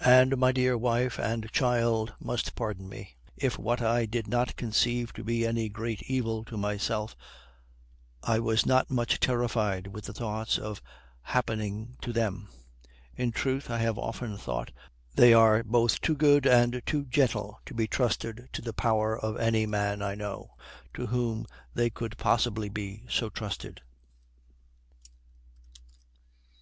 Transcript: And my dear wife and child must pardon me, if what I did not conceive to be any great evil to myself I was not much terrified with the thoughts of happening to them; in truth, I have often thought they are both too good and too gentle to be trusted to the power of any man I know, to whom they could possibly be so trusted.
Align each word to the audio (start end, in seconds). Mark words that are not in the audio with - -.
And 0.00 0.38
my 0.38 0.50
dear 0.50 0.78
wife 0.78 1.18
and 1.18 1.52
child 1.52 2.14
must 2.18 2.54
pardon 2.54 2.88
me, 2.88 3.16
if 3.36 3.58
what 3.58 3.82
I 3.82 4.06
did 4.06 4.26
not 4.26 4.56
conceive 4.56 5.12
to 5.12 5.22
be 5.22 5.46
any 5.46 5.68
great 5.68 6.00
evil 6.04 6.42
to 6.44 6.56
myself 6.56 7.14
I 8.22 8.38
was 8.38 8.64
not 8.64 8.90
much 8.90 9.20
terrified 9.20 9.88
with 9.88 10.06
the 10.06 10.14
thoughts 10.14 10.56
of 10.56 10.80
happening 11.20 11.98
to 12.00 12.14
them; 12.14 12.48
in 13.14 13.30
truth, 13.30 13.68
I 13.70 13.76
have 13.80 13.98
often 13.98 14.38
thought 14.38 14.72
they 15.16 15.34
are 15.34 15.62
both 15.62 16.00
too 16.00 16.16
good 16.16 16.46
and 16.46 16.80
too 16.86 17.04
gentle 17.04 17.60
to 17.66 17.74
be 17.74 17.86
trusted 17.86 18.48
to 18.54 18.62
the 18.62 18.72
power 18.72 19.18
of 19.20 19.36
any 19.38 19.66
man 19.66 20.00
I 20.00 20.14
know, 20.14 20.54
to 20.94 21.08
whom 21.08 21.44
they 21.74 21.90
could 21.90 22.16
possibly 22.16 22.70
be 22.70 23.02
so 23.10 23.28
trusted. 23.28 23.82